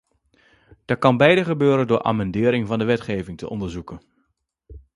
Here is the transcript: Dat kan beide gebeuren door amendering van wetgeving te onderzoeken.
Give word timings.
Dat 0.85 0.97
kan 0.99 1.17
beide 1.17 1.43
gebeuren 1.43 1.87
door 1.87 2.03
amendering 2.03 2.67
van 2.67 2.85
wetgeving 2.85 3.37
te 3.37 3.49
onderzoeken. 3.49 4.01